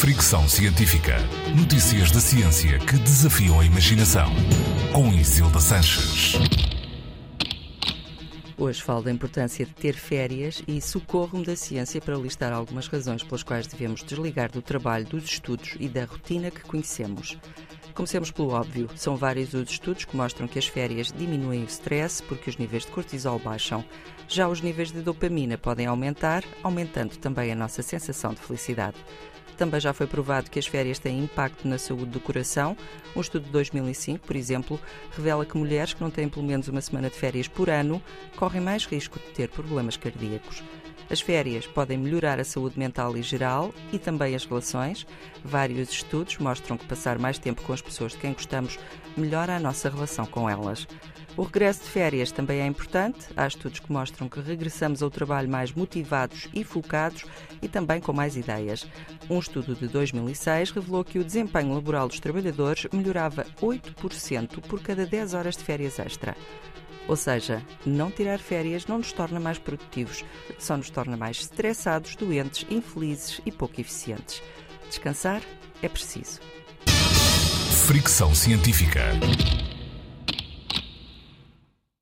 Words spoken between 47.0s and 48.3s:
mais tempo com as pessoas de